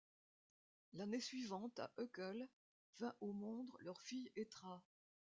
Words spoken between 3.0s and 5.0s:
au monde leur fille Etra.